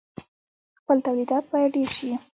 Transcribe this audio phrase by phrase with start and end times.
[0.79, 2.09] خپل تولیدات باید ډیر شي.